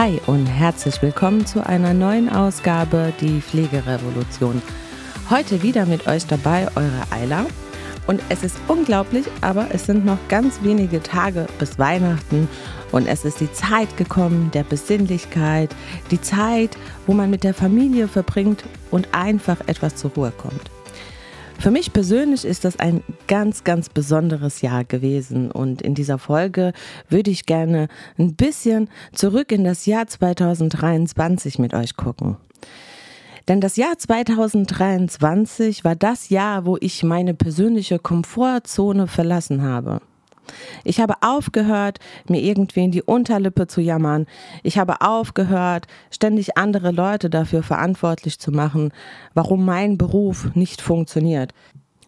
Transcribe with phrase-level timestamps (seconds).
[0.00, 4.62] Hi und herzlich willkommen zu einer neuen Ausgabe Die Pflegerevolution.
[5.28, 7.44] Heute wieder mit euch dabei eure Eila.
[8.06, 12.48] Und es ist unglaublich, aber es sind noch ganz wenige Tage bis Weihnachten
[12.92, 15.76] und es ist die Zeit gekommen der Besinnlichkeit,
[16.10, 20.70] die Zeit, wo man mit der Familie verbringt und einfach etwas zur Ruhe kommt.
[21.60, 26.72] Für mich persönlich ist das ein ganz, ganz besonderes Jahr gewesen und in dieser Folge
[27.10, 27.88] würde ich gerne
[28.18, 32.38] ein bisschen zurück in das Jahr 2023 mit euch gucken.
[33.46, 40.00] Denn das Jahr 2023 war das Jahr, wo ich meine persönliche Komfortzone verlassen habe.
[40.84, 44.26] Ich habe aufgehört, mir irgendwie in die Unterlippe zu jammern.
[44.62, 48.92] Ich habe aufgehört, ständig andere Leute dafür verantwortlich zu machen,
[49.34, 51.52] warum mein Beruf nicht funktioniert.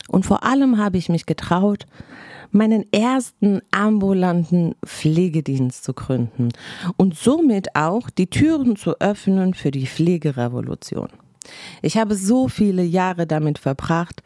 [0.08, 1.86] Und vor allem habe ich mich getraut,
[2.50, 6.50] meinen ersten ambulanten Pflegedienst zu gründen
[6.96, 11.08] und somit auch die Türen zu öffnen für die Pflegerevolution.
[11.82, 14.22] Ich habe so viele Jahre damit verbracht,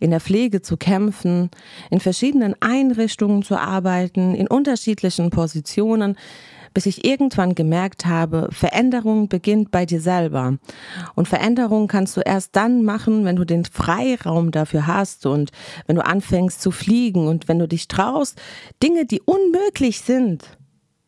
[0.00, 1.50] in der Pflege zu kämpfen,
[1.90, 6.16] in verschiedenen Einrichtungen zu arbeiten, in unterschiedlichen Positionen,
[6.74, 10.58] bis ich irgendwann gemerkt habe, Veränderung beginnt bei dir selber.
[11.14, 15.50] Und Veränderung kannst du erst dann machen, wenn du den Freiraum dafür hast und
[15.86, 18.40] wenn du anfängst zu fliegen und wenn du dich traust,
[18.82, 20.58] Dinge, die unmöglich sind,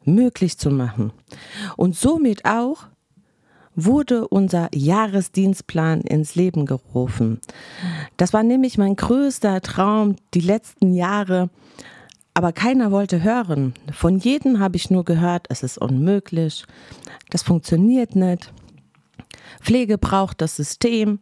[0.05, 1.13] möglich zu machen.
[1.77, 2.87] Und somit auch
[3.77, 7.41] wurde unser Jahresdienstplan ins Leben gerufen.
[8.17, 11.51] Das war nämlich mein größter Traum die letzten Jahre,
[12.35, 13.75] aber keiner wollte hören.
[13.93, 16.65] Von jedem habe ich nur gehört, es ist unmöglich,
[17.31, 18.53] das funktioniert nicht.
[19.61, 21.21] Pflege braucht das System.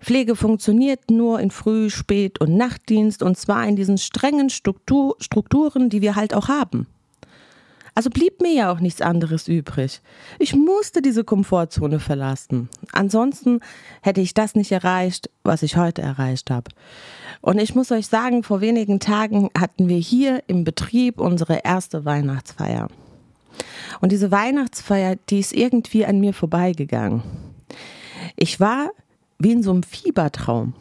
[0.00, 5.88] Pflege funktioniert nur in Früh-, Spät- und Nachtdienst und zwar in diesen strengen Struktur Strukturen,
[5.88, 6.86] die wir halt auch haben.
[7.94, 10.00] Also blieb mir ja auch nichts anderes übrig.
[10.40, 12.68] Ich musste diese Komfortzone verlassen.
[12.92, 13.60] Ansonsten
[14.02, 16.70] hätte ich das nicht erreicht, was ich heute erreicht habe.
[17.40, 22.04] Und ich muss euch sagen, vor wenigen Tagen hatten wir hier im Betrieb unsere erste
[22.04, 22.88] Weihnachtsfeier.
[24.00, 27.22] Und diese Weihnachtsfeier, die ist irgendwie an mir vorbeigegangen.
[28.34, 28.90] Ich war
[29.38, 30.74] wie in so einem Fiebertraum.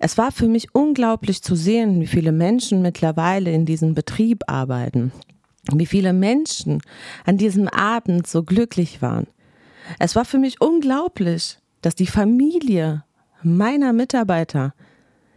[0.00, 5.12] Es war für mich unglaublich zu sehen, wie viele Menschen mittlerweile in diesem Betrieb arbeiten
[5.72, 6.82] wie viele Menschen
[7.24, 9.26] an diesem Abend so glücklich waren.
[9.98, 13.04] Es war für mich unglaublich, dass die Familie
[13.42, 14.74] meiner Mitarbeiter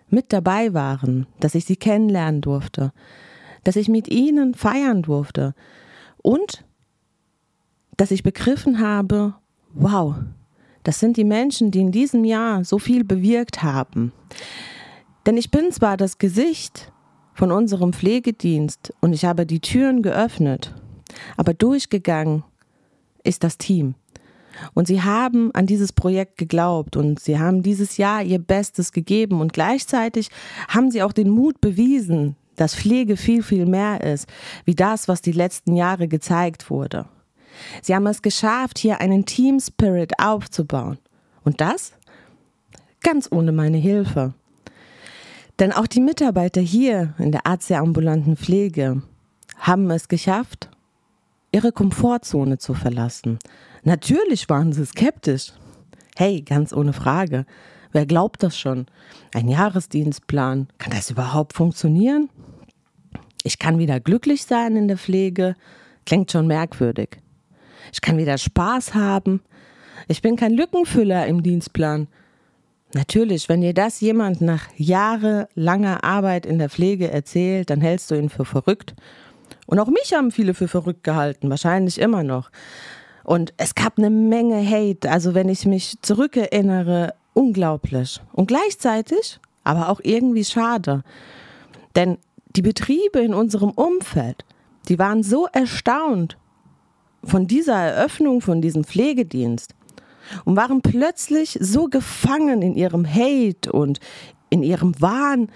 [0.10, 2.94] mit dabei waren, dass ich sie kennenlernen durfte,
[3.64, 5.54] dass ich mit ihnen feiern durfte
[6.18, 6.64] und
[7.98, 9.36] dass ich begriffen habe,
[9.74, 10.16] wow,
[10.84, 14.14] das sind die Menschen, die in diesem Jahr so viel bewirkt haben.
[15.26, 16.94] Denn ich bin zwar das Gesicht
[17.38, 20.74] von unserem Pflegedienst und ich habe die Türen geöffnet,
[21.38, 22.44] aber durchgegangen
[23.24, 23.94] ist das Team.
[24.74, 29.40] Und sie haben an dieses Projekt geglaubt und sie haben dieses Jahr ihr Bestes gegeben
[29.40, 30.30] und gleichzeitig
[30.68, 34.28] haben sie auch den Mut bewiesen, dass Pflege viel, viel mehr ist,
[34.66, 37.06] wie das, was die letzten Jahre gezeigt wurde.
[37.84, 40.98] Sie haben es geschafft, hier einen Team Spirit aufzubauen.
[41.44, 41.94] Und das
[43.02, 44.34] ganz ohne meine Hilfe.
[45.60, 49.02] Denn auch die Mitarbeiter hier in der AC-ambulanten Pflege
[49.58, 50.70] haben es geschafft,
[51.52, 53.40] ihre Komfortzone zu verlassen.
[53.84, 55.54] Natürlich waren sie skeptisch.
[56.16, 57.46] Hey, ganz ohne Frage.
[57.92, 58.86] Wer glaubt das schon?
[59.34, 60.68] Ein Jahresdienstplan.
[60.78, 62.30] Kann das überhaupt funktionieren?
[63.44, 65.56] Ich kann wieder glücklich sein in der Pflege.
[66.06, 67.18] Klingt schon merkwürdig.
[67.94, 69.42] Ich kann wieder Spaß haben.
[70.08, 72.08] Ich bin kein Lückenfüller im Dienstplan.
[72.98, 78.16] Natürlich, wenn dir das jemand nach jahrelanger Arbeit in der Pflege erzählt, dann hältst du
[78.16, 78.96] ihn für verrückt.
[79.68, 82.50] Und auch mich haben viele für verrückt gehalten, wahrscheinlich immer noch.
[83.24, 88.20] Und es gab eine Menge Hate, also wenn ich mich zurückerinnere, unglaublich.
[88.34, 91.04] Und gleichzeitig, aber auch irgendwie schade.
[91.96, 92.18] Denn
[92.56, 94.44] die Betriebe in unserem Umfeld,
[94.90, 96.36] die waren so erstaunt
[97.24, 99.76] von dieser Eröffnung, von diesem Pflegedienst,
[100.46, 104.00] und waren plötzlich so gefangen in ihrem Hate und
[104.50, 105.50] in ihrem Wahn.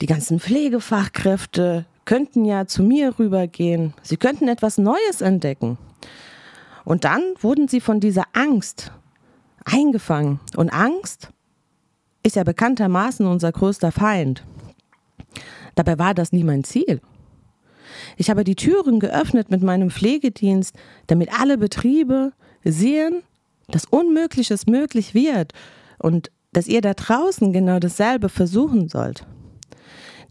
[0.00, 3.94] Die ganzen Pflegefachkräfte könnten ja zu mir rübergehen.
[4.02, 5.78] Sie könnten etwas Neues entdecken.
[6.84, 8.92] Und dann wurden sie von dieser Angst
[9.64, 10.40] eingefangen.
[10.56, 11.30] Und Angst
[12.22, 14.44] ist ja bekanntermaßen unser größter Feind.
[15.74, 17.00] Dabei war das nie mein Ziel.
[18.16, 20.74] Ich habe die Türen geöffnet mit meinem Pflegedienst,
[21.06, 22.32] damit alle Betriebe
[22.64, 23.22] sehen,
[23.68, 25.52] dass Unmögliches möglich wird
[25.98, 29.26] und dass ihr da draußen genau dasselbe versuchen sollt.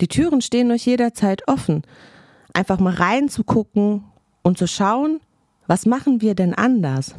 [0.02, 1.84] Die Türen stehen euch jederzeit offen.
[2.54, 4.04] Einfach mal reinzugucken
[4.42, 5.20] und zu schauen,
[5.66, 7.16] Was machen wir denn anders?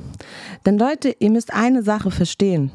[0.66, 2.70] Denn Leute, ihr müsst eine Sache verstehen.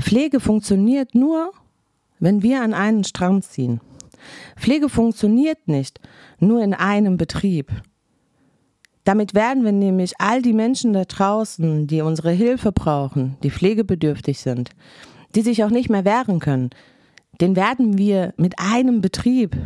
[0.00, 1.52] Pflege funktioniert nur,
[2.18, 3.80] wenn wir an einen Strang ziehen.
[4.56, 6.00] Pflege funktioniert nicht
[6.38, 7.70] nur in einem Betrieb.
[9.04, 14.38] Damit werden wir nämlich all die Menschen da draußen, die unsere Hilfe brauchen, die pflegebedürftig
[14.38, 14.70] sind,
[15.34, 16.70] die sich auch nicht mehr wehren können,
[17.40, 19.56] den werden wir mit einem Betrieb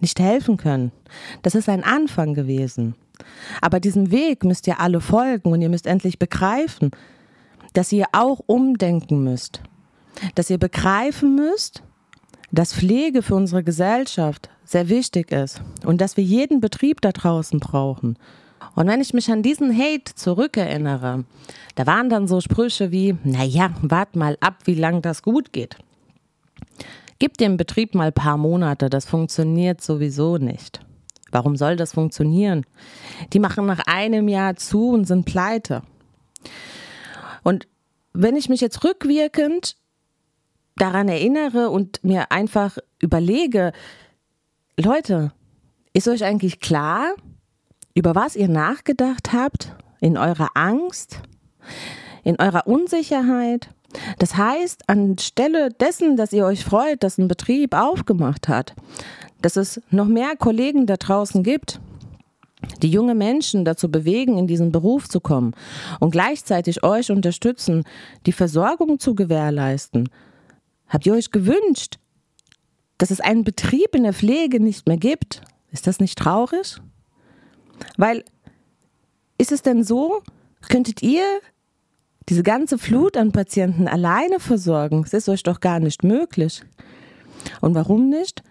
[0.00, 0.92] nicht helfen können.
[1.42, 2.94] Das ist ein Anfang gewesen.
[3.60, 6.92] Aber diesem Weg müsst ihr alle folgen und ihr müsst endlich begreifen,
[7.72, 9.60] dass ihr auch umdenken müsst.
[10.36, 11.82] Dass ihr begreifen müsst,
[12.52, 17.58] dass Pflege für unsere Gesellschaft sehr wichtig ist und dass wir jeden Betrieb da draußen
[17.60, 18.16] brauchen.
[18.74, 21.24] Und wenn ich mich an diesen Hate zurückerinnere,
[21.74, 25.76] da waren dann so Sprüche wie, naja, wart mal ab, wie lang das gut geht.
[27.18, 30.80] Gib dem Betrieb mal paar Monate, das funktioniert sowieso nicht.
[31.30, 32.64] Warum soll das funktionieren?
[33.32, 35.82] Die machen nach einem Jahr zu und sind pleite.
[37.42, 37.66] Und
[38.12, 39.76] wenn ich mich jetzt rückwirkend
[40.76, 43.72] daran erinnere und mir einfach überlege,
[44.78, 45.32] Leute,
[45.92, 47.14] ist euch eigentlich klar,
[47.98, 51.20] über was ihr nachgedacht habt in eurer Angst,
[52.22, 53.70] in eurer Unsicherheit?
[54.20, 58.76] Das heißt, anstelle dessen, dass ihr euch freut, dass ein Betrieb aufgemacht hat,
[59.42, 61.80] dass es noch mehr Kollegen da draußen gibt,
[62.82, 65.54] die junge Menschen dazu bewegen, in diesen Beruf zu kommen
[65.98, 67.82] und gleichzeitig euch unterstützen,
[68.26, 70.08] die Versorgung zu gewährleisten,
[70.86, 71.98] habt ihr euch gewünscht,
[72.98, 75.42] dass es einen Betrieb in der Pflege nicht mehr gibt?
[75.72, 76.80] Ist das nicht traurig?
[77.96, 78.24] Weil,
[79.38, 80.22] ist es denn so,
[80.68, 81.24] könntet ihr
[82.28, 85.02] diese ganze Flut an Patienten alleine versorgen?
[85.04, 86.62] Es ist euch doch gar nicht möglich.
[87.60, 88.42] Und warum nicht?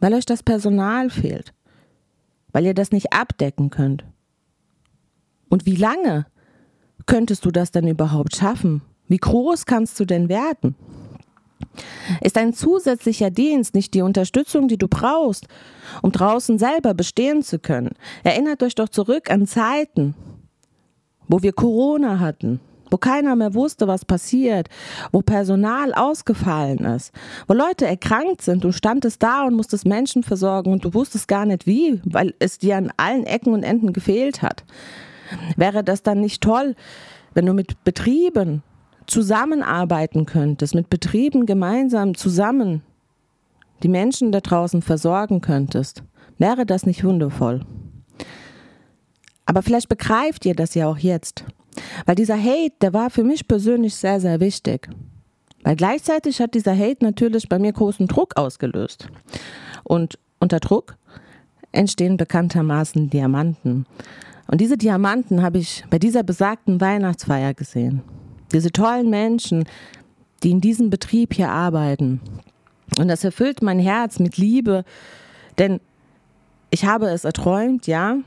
[0.00, 1.54] Weil euch das Personal fehlt.
[2.52, 4.04] Weil ihr das nicht abdecken könnt.
[5.48, 6.26] Und wie lange
[7.06, 8.82] könntest du das denn überhaupt schaffen?
[9.08, 10.74] Wie groß kannst du denn werden?
[12.20, 15.46] Ist ein zusätzlicher Dienst nicht die Unterstützung, die du brauchst,
[16.02, 17.92] um draußen selber bestehen zu können?
[18.22, 20.14] Erinnert euch doch zurück an Zeiten,
[21.28, 22.60] wo wir Corona hatten,
[22.90, 24.68] wo keiner mehr wusste, was passiert,
[25.10, 27.12] wo Personal ausgefallen ist,
[27.48, 31.46] wo Leute erkrankt sind, du standest da und musstest Menschen versorgen und du wusstest gar
[31.46, 34.64] nicht wie, weil es dir an allen Ecken und Enden gefehlt hat.
[35.56, 36.76] Wäre das dann nicht toll,
[37.32, 38.62] wenn du mit Betrieben
[39.06, 42.82] zusammenarbeiten könntest, mit Betrieben gemeinsam zusammen
[43.82, 46.02] die Menschen da draußen versorgen könntest,
[46.38, 47.60] wäre das nicht wundervoll.
[49.46, 51.44] Aber vielleicht begreift ihr das ja auch jetzt.
[52.06, 54.88] Weil dieser Hate, der war für mich persönlich sehr, sehr wichtig.
[55.64, 59.08] Weil gleichzeitig hat dieser Hate natürlich bei mir großen Druck ausgelöst.
[59.82, 60.96] Und unter Druck
[61.72, 63.86] entstehen bekanntermaßen Diamanten.
[64.46, 68.02] Und diese Diamanten habe ich bei dieser besagten Weihnachtsfeier gesehen
[68.52, 69.64] diese tollen Menschen,
[70.42, 72.20] die in diesem Betrieb hier arbeiten.
[72.98, 74.84] Und das erfüllt mein Herz mit Liebe,
[75.58, 75.80] denn
[76.70, 78.18] ich habe es erträumt, ja,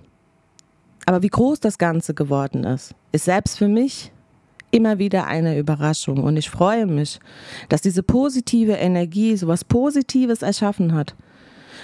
[1.05, 4.11] aber wie groß das Ganze geworden ist, ist selbst für mich
[4.71, 6.23] immer wieder eine Überraschung.
[6.23, 7.19] Und ich freue mich,
[7.69, 11.15] dass diese positive Energie so was Positives erschaffen hat.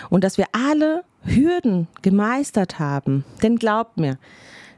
[0.09, 3.23] Und dass wir alle Hürden gemeistert haben.
[3.41, 4.17] Denn glaubt mir,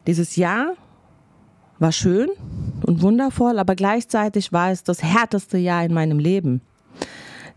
[0.06, 0.74] dieses Jahr
[1.80, 2.30] war schön
[2.86, 6.62] und wundervoll, aber gleichzeitig war es das härteste Jahr in meinem Leben.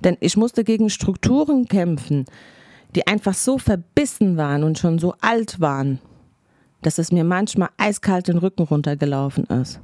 [0.01, 2.25] Denn ich musste gegen Strukturen kämpfen,
[2.95, 6.01] die einfach so verbissen waren und schon so alt waren,
[6.83, 9.81] dass es mir manchmal eiskalt den Rücken runtergelaufen ist.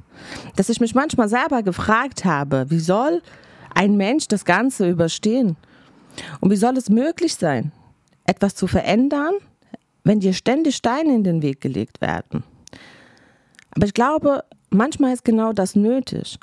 [0.55, 3.21] Dass ich mich manchmal selber gefragt habe, wie soll
[3.73, 5.57] ein Mensch das Ganze überstehen?
[6.39, 7.73] Und wie soll es möglich sein,
[8.25, 9.33] etwas zu verändern,
[10.03, 12.43] wenn dir ständig Steine in den Weg gelegt werden?
[13.75, 16.39] Aber ich glaube, manchmal ist genau das nötig.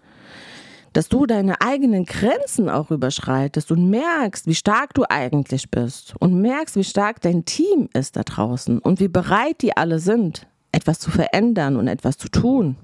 [0.92, 6.34] Dass du deine eigenen Grenzen auch überschreitest und merkst, wie stark du eigentlich bist und
[6.34, 10.98] merkst, wie stark dein Team ist da draußen und wie bereit die alle sind, etwas
[10.98, 12.76] zu verändern und etwas zu tun.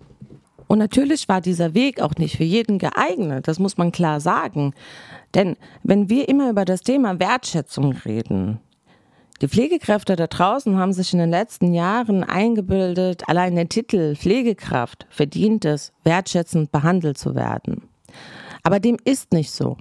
[0.69, 4.75] Und natürlich war dieser Weg auch nicht für jeden geeignet, das muss man klar sagen.
[5.35, 8.61] Denn wenn wir immer über das Thema Wertschätzung reden,
[9.41, 15.07] die Pflegekräfte da draußen haben sich in den letzten Jahren eingebildet, allein der Titel Pflegekraft
[15.11, 17.89] verdient es, wertschätzend behandelt zu werden.
[18.65, 19.77] Aber dem ist nicht so.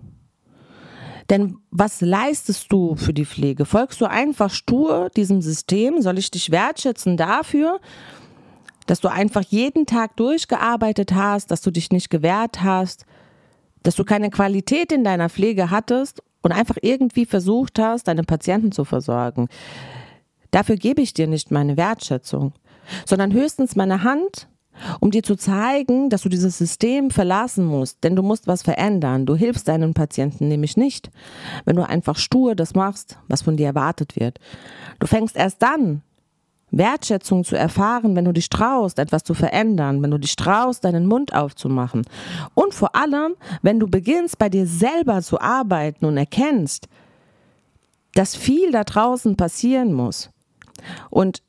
[1.30, 3.66] Denn was leistest du für die Pflege?
[3.66, 6.02] Folgst du einfach stur diesem System?
[6.02, 7.80] Soll ich dich wertschätzen dafür,
[8.86, 13.06] dass du einfach jeden Tag durchgearbeitet hast, dass du dich nicht gewehrt hast,
[13.84, 18.72] dass du keine Qualität in deiner Pflege hattest und einfach irgendwie versucht hast, deine Patienten
[18.72, 19.50] zu versorgen.
[20.52, 22.54] Dafür gebe ich dir nicht meine Wertschätzung.
[23.06, 24.48] sondern höchstens meine Hand,
[25.02, 29.26] um dir zu zeigen, dass du dieses System verlassen musst, denn du musst was verändern.
[29.26, 31.12] Du hilfst deinen Patienten nämlich nicht,
[31.66, 34.40] wenn du einfach stur das machst, was von dir erwartet wird.
[35.00, 36.02] Du fängst erst dann
[36.72, 41.06] Wertschätzung zu erfahren, wenn du dich traust, etwas zu verändern, wenn du dich traust, deinen
[41.06, 42.06] Mund aufzumachen.
[42.54, 46.88] Und vor allem, wenn du beginnst, bei dir selber zu arbeiten und erkennst,
[48.14, 50.30] dass viel da draußen passieren muss.
[51.10, 51.42] Und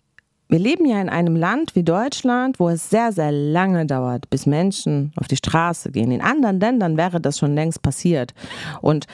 [0.50, 4.46] wir leben ja in einem Land wie Deutschland, wo es sehr, sehr lange dauert, bis
[4.46, 6.10] Menschen auf die Straße gehen.
[6.10, 8.32] In anderen Ländern wäre das schon längst passiert.
[8.80, 9.06] Und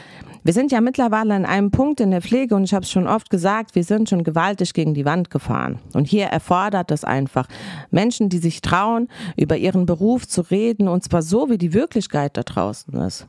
[0.44, 3.06] wir sind ja mittlerweile an einem Punkt in der Pflege und ich habe es schon
[3.06, 5.78] oft gesagt, wir sind schon gewaltig gegen die Wand gefahren.
[5.94, 7.48] Und hier erfordert es einfach
[7.90, 12.36] Menschen, die sich trauen, über ihren Beruf zu reden und zwar so, wie die Wirklichkeit
[12.36, 13.26] da draußen ist.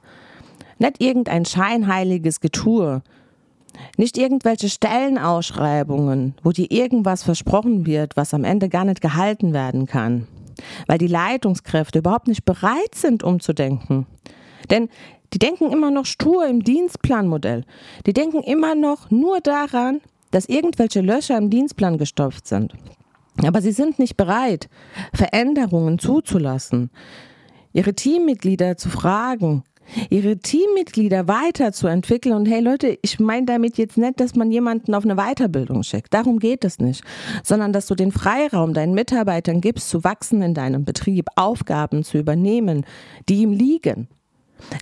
[0.78, 3.02] Nicht irgendein scheinheiliges Getue,
[3.96, 9.86] nicht irgendwelche Stellenausschreibungen, wo dir irgendwas versprochen wird, was am Ende gar nicht gehalten werden
[9.86, 10.28] kann,
[10.88, 14.06] weil die Leitungskräfte überhaupt nicht bereit sind, umzudenken.
[14.70, 14.90] Denn
[15.36, 17.66] die denken immer noch stur im Dienstplanmodell.
[18.06, 20.00] Die denken immer noch nur daran,
[20.32, 22.74] dass irgendwelche Löcher im Dienstplan gestopft sind.
[23.44, 24.70] Aber sie sind nicht bereit,
[25.14, 26.90] Veränderungen zuzulassen,
[27.74, 29.66] ihre Teammitglieder zu fragen,
[30.10, 32.34] ihre Teammitglieder weiterzuentwickeln.
[32.34, 36.14] Und hey Leute, ich meine damit jetzt nicht, dass man jemanden auf eine Weiterbildung schickt.
[36.14, 37.04] Darum geht es nicht.
[37.44, 42.18] Sondern dass du den Freiraum deinen Mitarbeitern gibst, zu wachsen in deinem Betrieb, Aufgaben zu
[42.18, 42.86] übernehmen,
[43.28, 44.08] die ihm liegen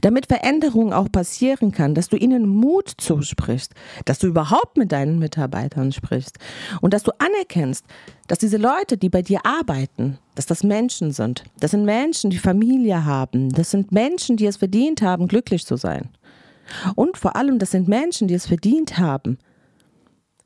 [0.01, 3.73] damit Veränderung auch passieren kann, dass du ihnen Mut zusprichst,
[4.05, 6.37] dass du überhaupt mit deinen Mitarbeitern sprichst
[6.81, 7.85] und dass du anerkennst,
[8.27, 11.43] dass diese Leute, die bei dir arbeiten, dass das Menschen sind.
[11.59, 13.49] Das sind Menschen, die Familie haben.
[13.49, 16.09] Das sind Menschen, die es verdient haben, glücklich zu sein.
[16.95, 19.37] Und vor allem, das sind Menschen, die es verdient haben,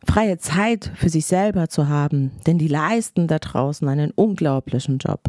[0.06, 5.22] freie Zeit für sich selber zu haben, denn die leisten da draußen einen unglaublichen Job.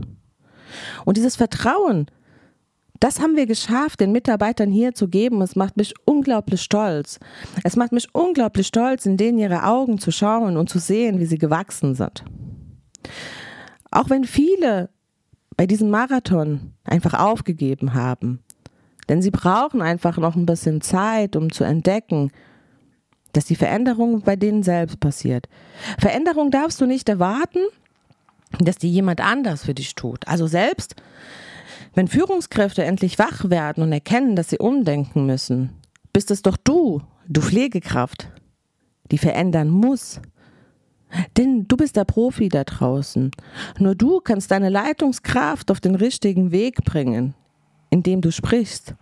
[1.04, 2.06] Und dieses Vertrauen,
[3.00, 5.40] das haben wir geschafft, den Mitarbeitern hier zu geben.
[5.42, 7.20] Es macht mich unglaublich stolz.
[7.64, 11.26] Es macht mich unglaublich stolz, in denen ihre Augen zu schauen und zu sehen, wie
[11.26, 12.24] sie gewachsen sind.
[13.90, 14.90] Auch wenn viele
[15.56, 18.40] bei diesem Marathon einfach aufgegeben haben,
[19.08, 22.30] denn sie brauchen einfach noch ein bisschen Zeit, um zu entdecken,
[23.32, 25.48] dass die Veränderung bei denen selbst passiert.
[25.98, 27.60] Veränderung darfst du nicht erwarten,
[28.58, 30.26] dass die jemand anders für dich tut.
[30.26, 30.96] Also selbst
[31.98, 35.70] wenn Führungskräfte endlich wach werden und erkennen, dass sie umdenken müssen,
[36.12, 38.30] bist es doch du, du Pflegekraft,
[39.10, 40.20] die verändern muss.
[41.36, 43.32] Denn du bist der Profi da draußen.
[43.80, 47.34] Nur du kannst deine Leitungskraft auf den richtigen Weg bringen,
[47.90, 48.94] indem du sprichst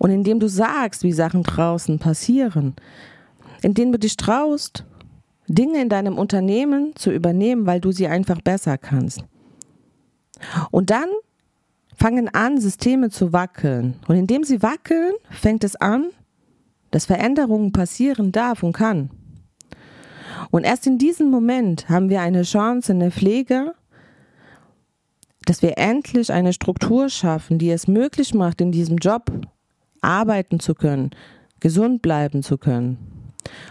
[0.00, 2.74] und indem du sagst, wie Sachen draußen passieren,
[3.62, 4.84] indem du dich traust,
[5.46, 9.22] Dinge in deinem Unternehmen zu übernehmen, weil du sie einfach besser kannst.
[10.72, 11.06] Und dann
[12.02, 13.94] fangen an, Systeme zu wackeln.
[14.08, 16.06] Und indem sie wackeln, fängt es an,
[16.90, 19.10] dass Veränderungen passieren darf und kann.
[20.50, 23.74] Und erst in diesem Moment haben wir eine Chance in der Pflege,
[25.44, 29.30] dass wir endlich eine Struktur schaffen, die es möglich macht, in diesem Job
[30.00, 31.10] arbeiten zu können,
[31.60, 32.98] gesund bleiben zu können.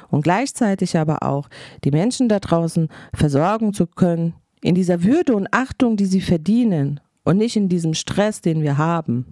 [0.10, 1.50] Und gleichzeitig aber auch
[1.84, 7.02] die Menschen da draußen versorgen zu können, in dieser Würde und Achtung, die sie verdienen
[7.24, 9.26] und nicht in diesem Stress, den wir haben.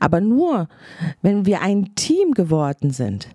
[0.00, 0.68] Aber nur,
[1.22, 3.28] wenn wir ein Team geworden sind,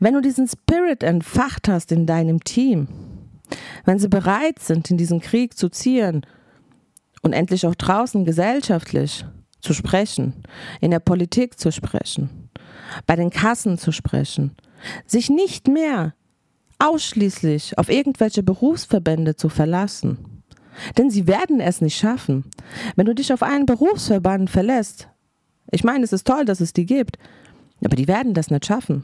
[0.00, 2.88] wenn du diesen Spirit entfacht hast in deinem Team,
[3.84, 6.26] wenn sie bereit sind, in diesen Krieg zu ziehen
[7.22, 9.24] und endlich auch draußen gesellschaftlich
[9.60, 10.44] zu sprechen,
[10.80, 12.50] in der Politik zu sprechen,
[13.06, 14.56] bei den Kassen zu sprechen,
[15.06, 16.14] sich nicht mehr
[16.78, 20.33] ausschließlich auf irgendwelche Berufsverbände zu verlassen,
[20.98, 22.44] denn sie werden es nicht schaffen.
[22.96, 25.08] Wenn du dich auf einen Berufsverband verlässt,
[25.70, 27.18] ich meine, es ist toll, dass es die gibt,
[27.84, 29.02] aber die werden das nicht schaffen.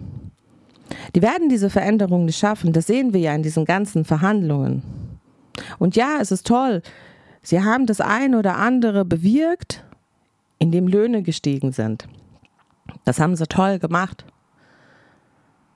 [1.14, 2.72] Die werden diese Veränderung nicht schaffen.
[2.72, 4.82] Das sehen wir ja in diesen ganzen Verhandlungen.
[5.78, 6.82] Und ja, es ist toll.
[7.42, 9.84] Sie haben das eine oder andere bewirkt,
[10.58, 12.06] indem Löhne gestiegen sind.
[13.04, 14.24] Das haben sie toll gemacht.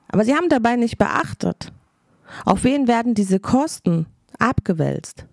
[0.07, 1.71] Aber sie haben dabei nicht beachtet,
[2.45, 4.05] auf wen werden diese Kosten
[4.39, 5.25] abgewälzt.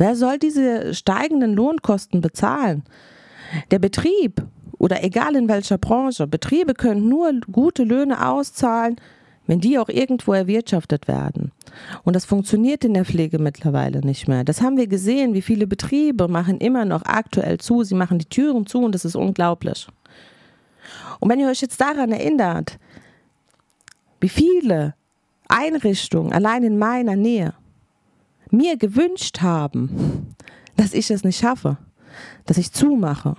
[0.00, 2.84] Wer soll diese steigenden Lohnkosten bezahlen?
[3.70, 4.42] Der Betrieb
[4.78, 6.26] oder egal in welcher Branche.
[6.26, 8.96] Betriebe können nur gute Löhne auszahlen,
[9.46, 11.52] wenn die auch irgendwo erwirtschaftet werden.
[12.02, 14.42] Und das funktioniert in der Pflege mittlerweile nicht mehr.
[14.42, 17.82] Das haben wir gesehen, wie viele Betriebe machen immer noch aktuell zu.
[17.84, 19.86] Sie machen die Türen zu und das ist unglaublich.
[21.18, 22.78] Und wenn ihr euch jetzt daran erinnert,
[24.18, 24.94] wie viele
[25.48, 27.52] Einrichtungen allein in meiner Nähe
[28.52, 30.34] mir gewünscht haben,
[30.76, 31.76] dass ich es nicht schaffe,
[32.46, 33.36] dass ich zumache.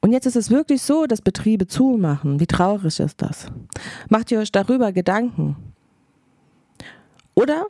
[0.00, 2.38] Und jetzt ist es wirklich so, dass Betriebe zumachen.
[2.38, 3.46] Wie traurig ist das?
[4.08, 5.56] Macht ihr euch darüber Gedanken?
[7.34, 7.66] Oder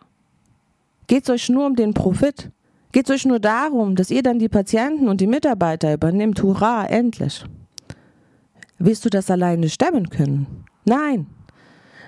[1.07, 2.51] geht es euch nur um den Profit?
[2.93, 6.43] Geht es euch nur darum, dass ihr dann die Patienten und die Mitarbeiter übernimmt?
[6.43, 7.45] Hurra, endlich.
[8.79, 10.65] Wirst du das alleine stemmen können?
[10.85, 11.27] Nein,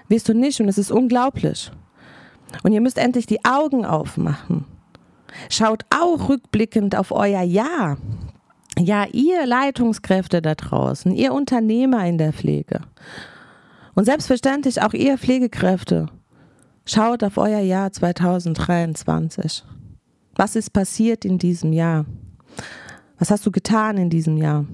[0.08, 1.70] wirst du nicht und es ist unglaublich.
[2.62, 4.64] Und ihr müsst endlich die Augen aufmachen.
[5.50, 7.98] Schaut auch rückblickend auf euer Jahr.
[8.78, 12.80] Ja, ihr Leitungskräfte da draußen, ihr Unternehmer in der Pflege.
[13.94, 16.06] Und selbstverständlich auch ihr Pflegekräfte.
[16.86, 19.64] Schaut auf euer Jahr 2023.
[20.36, 22.06] Was ist passiert in diesem Jahr?
[23.18, 24.64] Was hast du getan in diesem Jahr?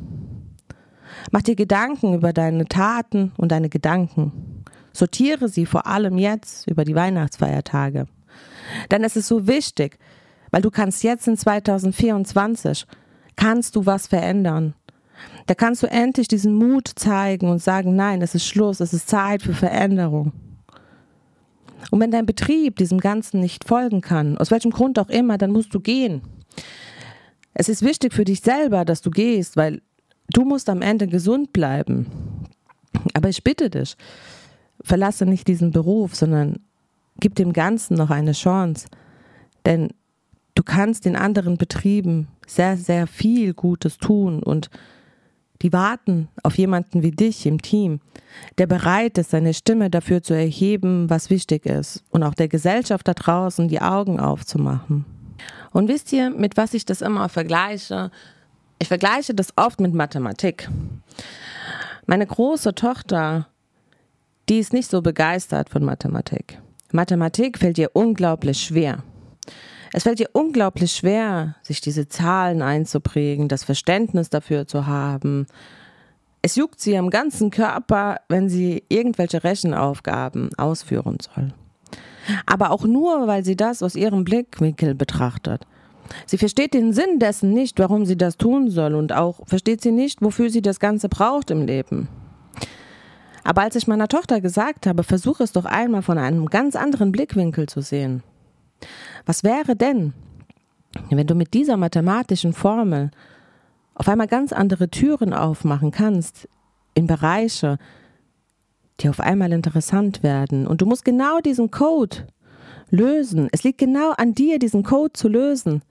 [1.31, 4.54] Mach dir Gedanken über deine Taten und deine Gedanken.
[4.95, 8.07] Sortiere sie vor allem jetzt über die Weihnachtsfeiertage.
[8.91, 9.99] Denn es ist so wichtig,
[10.51, 12.87] weil du kannst jetzt in 2024
[13.37, 14.75] kannst du was verändern.
[15.47, 19.09] Da kannst du endlich diesen Mut zeigen und sagen, nein, es ist Schluss, es ist
[19.09, 20.33] Zeit für Veränderung.
[21.91, 25.51] Und wenn dein Betrieb diesem Ganzen nicht folgen kann, aus welchem Grund auch immer, dann
[25.51, 26.23] musst du gehen.
[27.53, 29.83] Es ist wichtig für dich selber, dass du gehst, weil
[30.33, 32.07] du musst am Ende gesund bleiben.
[33.13, 33.97] Aber ich bitte dich,
[34.85, 36.61] verlasse nicht diesen Beruf, sondern
[37.19, 38.87] gib dem Ganzen noch eine Chance.
[39.67, 39.89] Denn
[40.55, 44.71] du kannst in anderen Betrieben sehr, sehr viel Gutes tun und
[45.63, 48.01] die warten auf jemanden wie dich im Team,
[48.59, 53.09] der bereit ist, seine Stimme dafür zu erheben, was wichtig ist und auch der Gesellschaft
[53.09, 55.07] da draußen die Augen aufzumachen.
[55.73, 58.11] Und wisst ihr, mit was ich das immer vergleiche?
[58.79, 60.69] Ich vergleiche das oft mit Mathematik.
[62.07, 63.49] Meine große Tochter,
[64.49, 66.59] die ist nicht so begeistert von Mathematik.
[66.93, 69.03] Mathematik fällt ihr unglaublich schwer.
[69.93, 75.47] Es fällt ihr unglaublich schwer, sich diese Zahlen einzuprägen, das Verständnis dafür zu haben.
[76.43, 81.55] Es juckt sie am ganzen Körper, wenn sie irgendwelche Rechenaufgaben ausführen soll.
[82.45, 85.67] Aber auch nur, weil sie das aus ihrem Blickwinkel betrachtet.
[86.27, 89.93] Sie versteht den Sinn dessen nicht, warum sie das tun soll und auch versteht sie
[89.93, 92.09] nicht, wofür sie das Ganze braucht im Leben.
[93.45, 97.13] Aber als ich meiner Tochter gesagt habe, versuche es doch einmal von einem ganz anderen
[97.13, 98.23] Blickwinkel zu sehen.
[99.27, 100.15] Was wäre denn,
[101.11, 103.11] wenn du mit dieser mathematischen Formel
[103.95, 106.49] auf einmal ganz andere Türen aufmachen kannst
[106.95, 107.79] in Bereiche,
[109.01, 110.67] die auf einmal interessant werden.
[110.67, 112.27] Und du musst genau diesen Code
[112.91, 113.49] lösen.
[113.53, 115.83] Es liegt genau an dir, diesen Code zu lösen,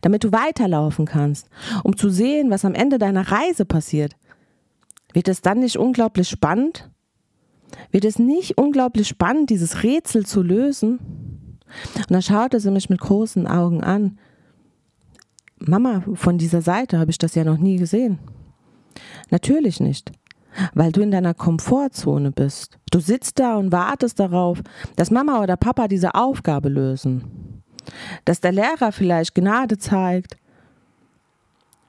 [0.00, 1.48] damit du weiterlaufen kannst,
[1.84, 4.14] um zu sehen, was am Ende deiner Reise passiert.
[5.12, 6.90] Wird es dann nicht unglaublich spannend?
[7.90, 10.98] Wird es nicht unglaublich spannend, dieses Rätsel zu lösen?
[11.96, 14.18] Und dann schaute sie mich mit großen Augen an.
[15.58, 18.18] Mama, von dieser Seite habe ich das ja noch nie gesehen.
[19.30, 20.12] Natürlich nicht,
[20.74, 22.78] weil du in deiner Komfortzone bist.
[22.90, 24.60] Du sitzt da und wartest darauf,
[24.96, 27.62] dass Mama oder Papa diese Aufgabe lösen.
[28.24, 30.36] Dass der Lehrer vielleicht Gnade zeigt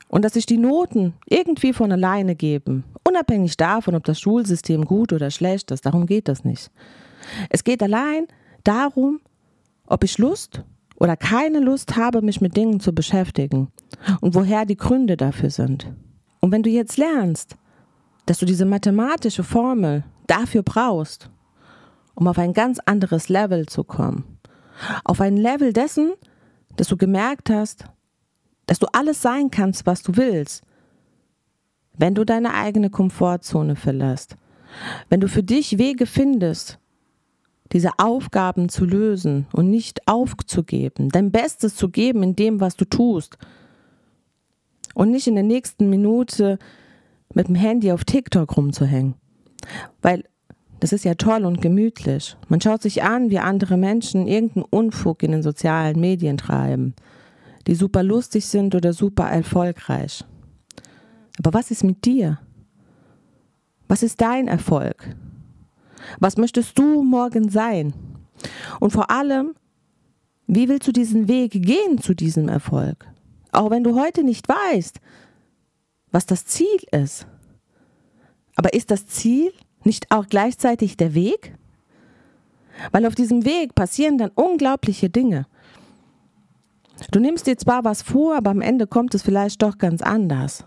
[0.08, 5.13] und dass sich die Noten irgendwie von alleine geben, unabhängig davon, ob das Schulsystem gut
[5.13, 5.86] oder schlecht ist.
[5.86, 6.71] Darum geht das nicht.
[7.49, 8.28] Es geht allein
[8.63, 9.21] darum,
[9.86, 10.63] ob ich Lust
[10.95, 13.71] oder keine Lust habe, mich mit Dingen zu beschäftigen
[14.19, 15.93] und woher die Gründe dafür sind.
[16.39, 17.56] Und wenn du jetzt lernst,
[18.26, 21.30] dass du diese mathematische Formel dafür brauchst,
[22.15, 24.39] um auf ein ganz anderes Level zu kommen,
[25.04, 26.13] auf ein Level dessen,
[26.78, 27.86] dass du gemerkt hast,
[28.65, 30.63] dass du alles sein kannst, was du willst,
[31.98, 34.36] wenn du deine eigene Komfortzone verlässt,
[35.10, 36.80] wenn du für dich Wege findest,
[37.72, 42.86] diese Aufgaben zu lösen und nicht aufzugeben, dein Bestes zu geben in dem, was du
[42.86, 43.38] tust.
[44.94, 46.60] Und nicht in der nächsten Minute
[47.34, 49.16] mit dem Handy auf TikTok rumzuhängen.
[50.04, 50.24] Weil
[50.80, 52.36] das ist ja toll und gemütlich.
[52.48, 56.94] Man schaut sich an, wie andere Menschen irgendeinen Unfug in den sozialen Medien treiben,
[57.66, 60.26] die super lustig sind oder super erfolgreich.
[61.39, 62.39] Aber was ist mit dir?
[63.88, 65.15] Was ist dein Erfolg?
[66.19, 67.93] Was möchtest du morgen sein?
[68.80, 69.56] Und vor allem,
[70.48, 73.06] wie willst du diesen Weg gehen zu diesem Erfolg?
[73.52, 75.00] Auch wenn du heute nicht weißt,
[76.12, 77.28] was das Ziel ist.
[78.56, 79.52] Aber ist das Ziel
[79.84, 81.56] nicht auch gleichzeitig der Weg?
[82.91, 85.46] Weil auf diesem Weg passieren dann unglaubliche Dinge.
[87.12, 90.65] Du nimmst dir zwar was vor, aber am Ende kommt es vielleicht doch ganz anders.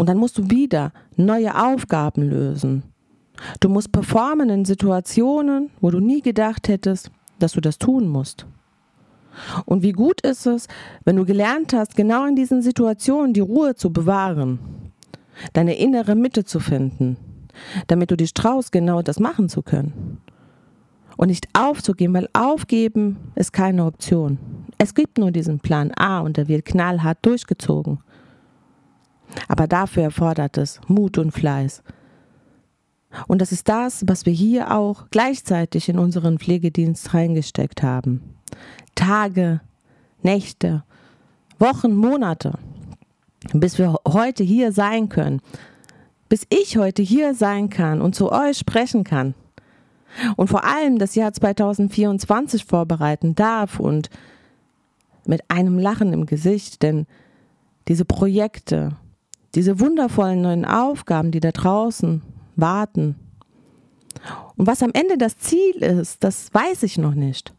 [0.00, 2.84] Und dann musst du wieder neue Aufgaben lösen.
[3.60, 8.46] Du musst performen in Situationen, wo du nie gedacht hättest, dass du das tun musst.
[9.66, 10.68] Und wie gut ist es,
[11.04, 14.58] wenn du gelernt hast, genau in diesen Situationen die Ruhe zu bewahren,
[15.52, 17.18] deine innere Mitte zu finden,
[17.86, 20.16] damit du dich traust, genau das machen zu können.
[21.18, 24.38] Und nicht aufzugeben, weil aufgeben ist keine Option.
[24.78, 27.98] Es gibt nur diesen Plan A und der wird knallhart durchgezogen.
[29.48, 31.82] Aber dafür erfordert es Mut und Fleiß.
[33.26, 38.22] Und das ist das, was wir hier auch gleichzeitig in unseren Pflegedienst reingesteckt haben.
[38.94, 39.60] Tage,
[40.22, 40.84] Nächte,
[41.58, 42.58] Wochen, Monate,
[43.52, 45.40] bis wir heute hier sein können,
[46.28, 49.34] bis ich heute hier sein kann und zu euch sprechen kann
[50.36, 54.10] und vor allem das Jahr 2024 vorbereiten darf und
[55.26, 57.06] mit einem Lachen im Gesicht, denn
[57.88, 58.96] diese Projekte,
[59.54, 62.22] diese wundervollen neuen Aufgaben, die da draußen
[62.56, 63.16] warten.
[64.56, 67.54] Und was am Ende das Ziel ist, das weiß ich noch nicht.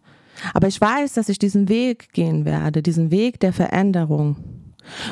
[0.54, 4.38] Aber ich weiß, dass ich diesen Weg gehen werde, diesen Weg der Veränderung.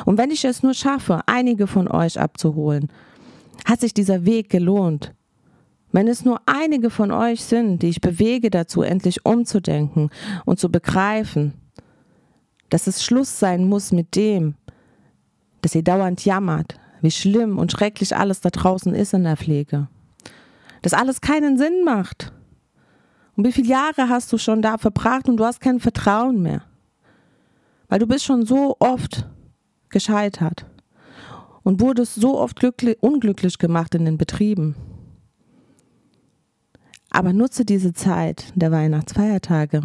[0.04, 2.88] Und wenn ich es nur schaffe, einige von euch abzuholen,
[3.64, 5.14] hat sich dieser Weg gelohnt.
[5.92, 10.10] Wenn es nur einige von euch sind, die ich bewege dazu, endlich umzudenken
[10.44, 11.54] und zu begreifen,
[12.68, 14.54] dass es Schluss sein muss mit dem,
[15.60, 19.88] dass ihr dauernd jammert, wie schlimm und schrecklich alles da draußen ist in der Pflege.
[20.82, 22.32] Dass alles keinen Sinn macht.
[23.36, 26.62] Und wie viele Jahre hast du schon da verbracht und du hast kein Vertrauen mehr?
[27.88, 29.26] Weil du bist schon so oft
[29.88, 30.66] gescheitert
[31.62, 32.60] und wurdest so oft
[33.00, 34.74] unglücklich gemacht in den Betrieben.
[37.10, 39.82] Aber nutze diese Zeit der Weihnachtsfeiertage,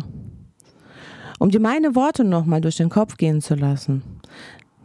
[1.40, 4.04] um dir meine Worte nochmal durch den Kopf gehen zu lassen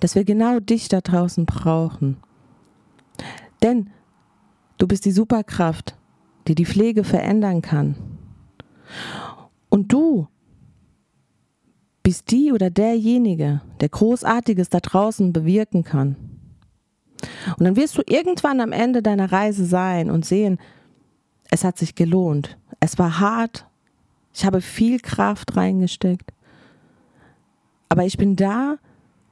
[0.01, 2.17] dass wir genau dich da draußen brauchen.
[3.63, 3.91] Denn
[4.79, 5.95] du bist die Superkraft,
[6.49, 7.97] die die Pflege verändern kann.
[9.69, 10.27] Und du
[12.03, 16.17] bist die oder derjenige, der Großartiges da draußen bewirken kann.
[17.59, 20.59] Und dann wirst du irgendwann am Ende deiner Reise sein und sehen,
[21.51, 22.57] es hat sich gelohnt.
[22.81, 23.67] Es war hart.
[24.33, 26.33] Ich habe viel Kraft reingesteckt.
[27.89, 28.77] Aber ich bin da,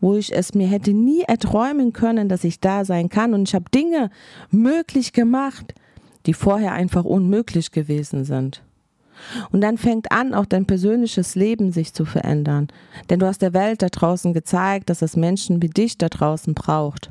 [0.01, 3.35] wo ich es mir hätte nie erträumen können, dass ich da sein kann.
[3.35, 4.11] Und ich habe Dinge
[4.51, 5.75] möglich gemacht,
[6.27, 8.63] die vorher einfach unmöglich gewesen sind.
[9.51, 12.69] Und dann fängt an, auch dein persönliches Leben sich zu verändern.
[13.11, 16.55] Denn du hast der Welt da draußen gezeigt, dass es Menschen wie dich da draußen
[16.55, 17.11] braucht.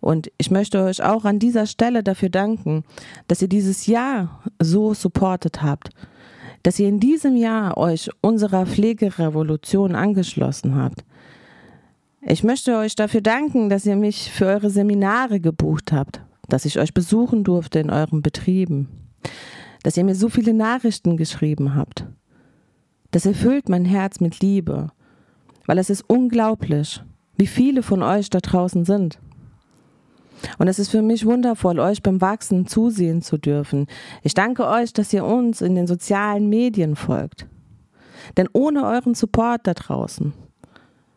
[0.00, 2.84] Und ich möchte euch auch an dieser Stelle dafür danken,
[3.28, 5.90] dass ihr dieses Jahr so supportet habt,
[6.62, 11.04] dass ihr in diesem Jahr euch unserer Pflegerevolution angeschlossen habt,
[12.24, 16.78] ich möchte euch dafür danken, dass ihr mich für eure Seminare gebucht habt, dass ich
[16.78, 18.88] euch besuchen durfte in euren Betrieben,
[19.82, 22.06] dass ihr mir so viele Nachrichten geschrieben habt.
[23.10, 24.90] Das erfüllt mein Herz mit Liebe,
[25.66, 27.02] weil es ist unglaublich,
[27.36, 29.18] wie viele von euch da draußen sind.
[30.58, 33.86] Und es ist für mich wundervoll, euch beim Wachsen zusehen zu dürfen.
[34.22, 37.46] Ich danke euch, dass ihr uns in den sozialen Medien folgt.
[38.36, 40.32] Denn ohne euren Support da draußen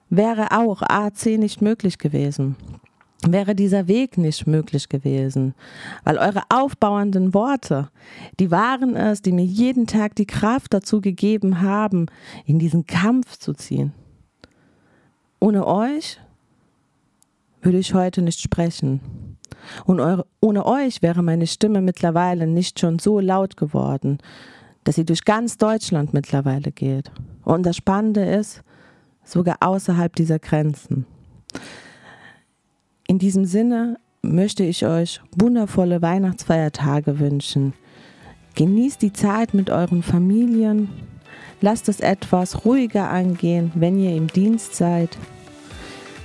[0.10, 2.56] wäre auch AC nicht möglich gewesen.
[3.28, 5.56] Wäre dieser Weg nicht möglich gewesen,
[6.04, 7.90] weil eure aufbauenden Worte,
[8.40, 12.06] die waren es, die mir jeden Tag die Kraft dazu gegeben haben,
[12.46, 13.94] in diesen Kampf zu ziehen.
[15.40, 16.20] Ohne euch
[17.62, 19.00] würde ich heute nicht sprechen.
[19.86, 24.20] Und eure, ohne euch wäre meine Stimme mittlerweile nicht schon so laut geworden,
[24.84, 27.12] dass sie durch ganz Deutschland mittlerweile geht.
[27.44, 28.64] Und das Spannende ist,
[29.26, 31.06] sogar außerhalb dieser Grenzen.
[33.08, 37.74] In diesem Sinne möchte ich euch wundervolle Weihnachtsfeiertage wünschen.
[38.56, 40.90] Genießt die Zeit mit euren Familien.
[41.62, 45.18] Lasst es etwas ruhiger angehen, wenn ihr im Dienst seid.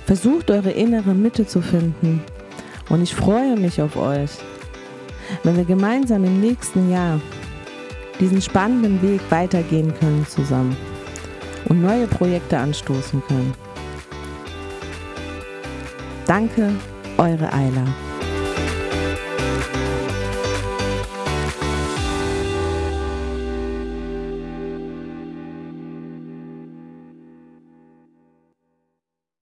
[0.05, 2.21] Versucht eure innere Mitte zu finden.
[2.89, 4.31] Und ich freue mich auf euch,
[5.43, 7.21] wenn wir gemeinsam im nächsten Jahr
[8.19, 10.75] diesen spannenden Weg weitergehen können zusammen
[11.71, 13.53] und neue Projekte anstoßen können.
[16.27, 16.69] Danke,
[17.17, 17.87] eure Eiler.